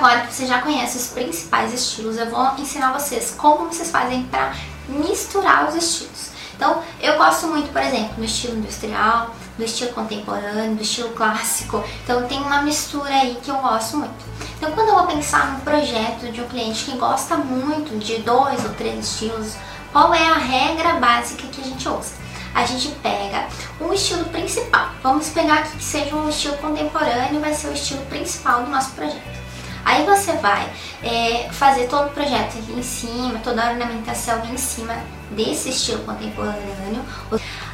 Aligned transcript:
agora 0.00 0.22
que 0.22 0.32
você 0.32 0.46
já 0.46 0.62
conhece 0.62 0.96
os 0.96 1.08
principais 1.08 1.74
estilos, 1.74 2.16
eu 2.16 2.30
vou 2.30 2.54
ensinar 2.56 2.90
vocês 2.90 3.34
como 3.36 3.66
vocês 3.66 3.90
fazem 3.90 4.22
para 4.24 4.54
misturar 4.88 5.68
os 5.68 5.74
estilos. 5.74 6.30
Então, 6.56 6.82
eu 7.00 7.18
gosto 7.18 7.46
muito, 7.48 7.70
por 7.70 7.82
exemplo, 7.82 8.14
do 8.16 8.24
estilo 8.24 8.56
industrial, 8.56 9.34
do 9.58 9.64
estilo 9.64 9.92
contemporâneo, 9.92 10.74
do 10.74 10.82
estilo 10.82 11.10
clássico. 11.10 11.84
Então, 12.02 12.26
tem 12.26 12.40
uma 12.40 12.62
mistura 12.62 13.10
aí 13.10 13.38
que 13.42 13.50
eu 13.50 13.56
gosto 13.56 13.98
muito. 13.98 14.24
Então, 14.56 14.72
quando 14.72 14.88
eu 14.88 14.94
vou 14.94 15.06
pensar 15.06 15.52
num 15.52 15.60
projeto 15.60 16.32
de 16.32 16.40
um 16.40 16.48
cliente 16.48 16.84
que 16.86 16.96
gosta 16.96 17.36
muito 17.36 17.98
de 17.98 18.18
dois 18.22 18.64
ou 18.64 18.70
três 18.70 19.04
estilos, 19.04 19.54
qual 19.92 20.14
é 20.14 20.26
a 20.26 20.34
regra 20.34 20.94
básica 20.94 21.46
que 21.46 21.60
a 21.60 21.64
gente 21.64 21.86
usa? 21.86 22.12
A 22.54 22.64
gente 22.64 22.88
pega 23.02 23.46
um 23.80 23.92
estilo 23.92 24.24
principal. 24.26 24.88
Vamos 25.02 25.28
pegar 25.28 25.58
aqui 25.58 25.76
que 25.76 25.84
seja 25.84 26.16
um 26.16 26.28
estilo 26.28 26.56
contemporâneo, 26.56 27.40
vai 27.40 27.52
ser 27.52 27.68
o 27.68 27.74
estilo 27.74 28.04
principal 28.06 28.64
do 28.64 28.70
nosso 28.70 28.92
projeto. 28.92 29.40
Aí 29.84 30.04
você 30.04 30.32
vai 30.34 30.68
é, 31.02 31.48
fazer 31.52 31.88
todo 31.88 32.08
o 32.08 32.10
projeto 32.10 32.58
aqui 32.58 32.72
em 32.72 32.82
cima, 32.82 33.38
toda 33.42 33.62
a 33.62 33.70
ornamentação 33.70 34.36
aqui 34.36 34.52
em 34.52 34.58
cima 34.58 34.94
desse 35.30 35.70
estilo 35.70 36.04
contemporâneo. 36.04 37.04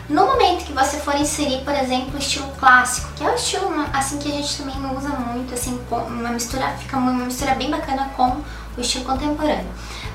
No 0.08 0.24
momento 0.24 0.64
que 0.64 0.72
você 0.72 0.98
for 0.98 1.16
inserir, 1.16 1.64
por 1.64 1.74
exemplo, 1.74 2.14
o 2.14 2.18
estilo 2.18 2.48
clássico, 2.60 3.08
que 3.16 3.24
é 3.24 3.28
o 3.28 3.34
estilo 3.34 3.68
assim 3.92 4.18
que 4.18 4.30
a 4.30 4.34
gente 4.34 4.56
também 4.56 4.76
usa 4.96 5.08
muito, 5.08 5.52
assim, 5.52 5.80
uma 5.90 6.30
mistura, 6.30 6.68
fica 6.78 6.96
uma 6.96 7.12
mistura 7.12 7.54
bem 7.54 7.70
bacana 7.70 8.10
com 8.16 8.36
o 8.76 8.80
estilo 8.80 9.04
contemporâneo. 9.04 9.66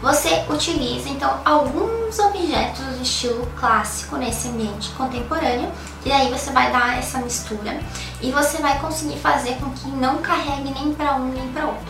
Você 0.01 0.43
utiliza 0.49 1.09
então 1.09 1.39
alguns 1.45 2.17
objetos 2.17 2.83
do 2.83 3.03
estilo 3.03 3.45
clássico 3.55 4.17
nesse 4.17 4.47
ambiente 4.47 4.89
contemporâneo 4.91 5.71
e 6.03 6.11
aí 6.11 6.27
você 6.31 6.49
vai 6.49 6.71
dar 6.71 6.97
essa 6.97 7.19
mistura 7.19 7.79
e 8.19 8.31
você 8.31 8.57
vai 8.57 8.79
conseguir 8.79 9.19
fazer 9.19 9.57
com 9.57 9.69
que 9.69 9.87
não 9.89 10.17
carregue 10.17 10.73
nem 10.73 10.91
para 10.95 11.15
um 11.17 11.27
nem 11.27 11.47
para 11.49 11.67
outro. 11.67 11.85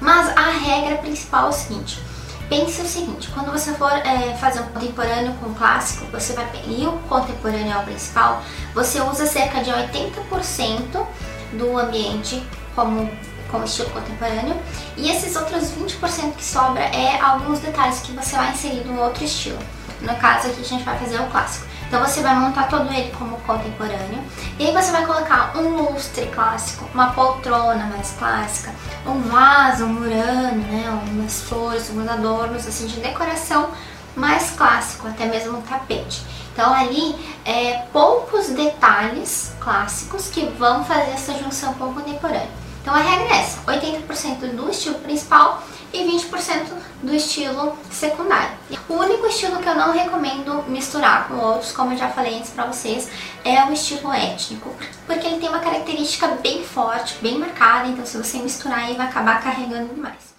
Mas 0.00 0.34
a 0.34 0.50
regra 0.50 0.96
principal 0.96 1.46
é 1.46 1.48
o 1.50 1.52
seguinte: 1.52 2.02
pense 2.48 2.80
o 2.80 2.86
seguinte, 2.86 3.28
quando 3.34 3.52
você 3.52 3.74
for 3.74 3.92
é, 3.92 4.34
fazer 4.40 4.60
um 4.60 4.68
contemporâneo 4.68 5.34
com 5.34 5.50
um 5.50 5.54
clássico, 5.54 6.06
você 6.06 6.32
vai 6.32 6.46
e 6.66 6.86
o 6.86 6.92
contemporâneo 7.06 7.72
é 7.72 7.76
o 7.76 7.82
principal, 7.82 8.42
você 8.74 8.98
usa 9.02 9.26
cerca 9.26 9.62
de 9.62 9.70
80% 9.70 11.06
do 11.52 11.78
ambiente 11.78 12.42
como 12.74 13.10
com 13.52 13.62
estilo 13.62 13.90
contemporâneo. 13.90 14.56
E 14.96 15.10
esses 15.10 15.36
outros 15.36 15.70
20% 15.70 16.32
que 16.36 16.44
sobra 16.44 16.82
é 16.82 17.20
alguns 17.20 17.60
detalhes 17.60 18.00
que 18.00 18.10
você 18.12 18.34
vai 18.34 18.50
inserir 18.50 18.84
no 18.86 19.00
outro 19.00 19.22
estilo. 19.22 19.58
No 20.00 20.16
caso 20.16 20.48
aqui 20.48 20.62
a 20.62 20.64
gente 20.64 20.82
vai 20.82 20.98
fazer 20.98 21.20
o 21.20 21.26
clássico. 21.26 21.66
Então 21.86 22.00
você 22.00 22.22
vai 22.22 22.34
montar 22.34 22.68
todo 22.68 22.90
ele 22.90 23.12
como 23.18 23.36
contemporâneo. 23.42 24.24
E 24.58 24.66
aí 24.66 24.72
você 24.72 24.90
vai 24.90 25.04
colocar 25.04 25.56
um 25.56 25.82
lustre 25.82 26.26
clássico, 26.34 26.88
uma 26.94 27.12
poltrona 27.12 27.84
mais 27.84 28.12
clássica, 28.18 28.72
um 29.06 29.20
vaso, 29.20 29.84
um 29.84 29.88
murano, 29.88 30.56
né, 30.56 31.02
umas 31.10 31.42
flores, 31.42 31.90
uns 31.90 32.08
adornos 32.08 32.66
assim 32.66 32.86
de 32.86 32.98
decoração 32.98 33.68
mais 34.16 34.50
clássico, 34.50 35.06
até 35.06 35.26
mesmo 35.26 35.58
um 35.58 35.62
tapete. 35.62 36.24
Então 36.52 36.72
ali 36.72 37.14
é 37.44 37.84
poucos 37.92 38.48
detalhes 38.48 39.52
clássicos 39.60 40.28
que 40.28 40.46
vão 40.46 40.84
fazer 40.84 41.10
essa 41.12 41.34
junção 41.34 41.74
com 41.74 41.90
o 41.90 41.94
contemporâneo. 41.94 42.62
Então 42.82 42.92
a 42.92 42.98
regra 42.98 43.36
é 43.36 43.40
essa, 43.40 43.62
80% 43.62 44.56
do 44.56 44.68
estilo 44.68 44.96
principal 44.96 45.62
e 45.92 45.98
20% 45.98 46.66
do 47.00 47.14
estilo 47.14 47.78
secundário. 47.88 48.56
O 48.88 48.94
único 48.94 49.24
estilo 49.26 49.58
que 49.58 49.68
eu 49.68 49.76
não 49.76 49.92
recomendo 49.92 50.64
misturar 50.66 51.28
com 51.28 51.34
outros, 51.34 51.70
como 51.70 51.92
eu 51.92 51.96
já 51.96 52.08
falei 52.08 52.36
antes 52.36 52.50
pra 52.50 52.66
vocês, 52.66 53.08
é 53.44 53.64
o 53.66 53.72
estilo 53.72 54.12
étnico, 54.12 54.74
porque 55.06 55.24
ele 55.24 55.38
tem 55.38 55.48
uma 55.48 55.60
característica 55.60 56.26
bem 56.42 56.64
forte, 56.64 57.18
bem 57.22 57.38
marcada, 57.38 57.86
então 57.86 58.04
se 58.04 58.18
você 58.18 58.38
misturar 58.38 58.80
aí 58.80 58.96
vai 58.96 59.06
acabar 59.06 59.40
carregando 59.40 59.94
demais. 59.94 60.32